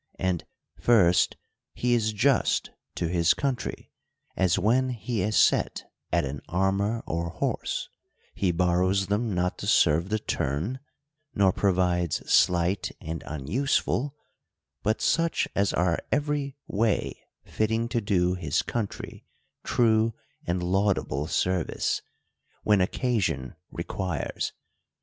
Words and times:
And, 0.17 0.43
First, 0.79 1.37
he 1.75 1.93
is 1.93 2.11
just 2.11 2.71
to 2.95 3.07
his 3.07 3.35
country; 3.35 3.91
as 4.35 4.57
when 4.57 4.89
he 4.89 5.21
is 5.21 5.37
set 5.37 5.83
at 6.11 6.25
an 6.25 6.41
armor 6.49 7.03
or 7.05 7.29
horse, 7.29 7.87
he 8.33 8.51
borrows 8.51 9.05
them 9.09 9.35
not 9.35 9.59
to 9.59 9.67
serve 9.67 10.09
the 10.09 10.17
turn, 10.17 10.79
nor 11.35 11.51
provides 11.53 12.27
slight 12.27 12.89
and 12.99 13.21
unuseful, 13.27 14.15
but 14.81 15.01
such 15.03 15.47
as 15.55 15.71
are 15.71 15.99
every 16.11 16.57
way 16.65 17.21
fitting 17.45 17.87
to 17.89 18.01
do 18.01 18.33
his 18.33 18.63
country 18.63 19.27
true 19.63 20.15
and 20.47 20.63
laudable 20.63 21.27
senice, 21.27 22.01
when 22.63 22.81
occasion 22.81 23.53
requires. 23.69 24.51